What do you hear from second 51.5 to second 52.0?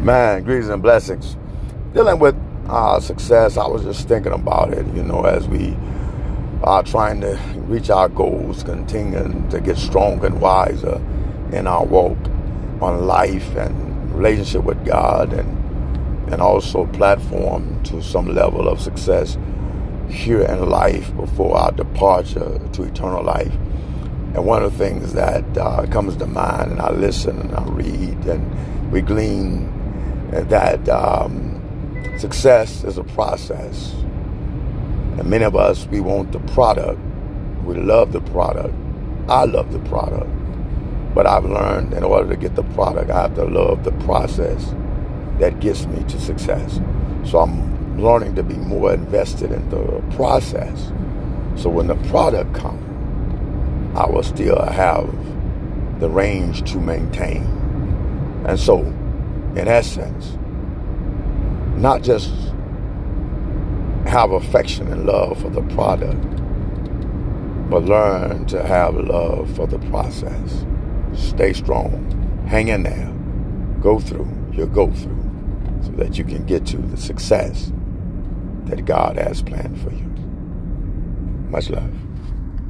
So when the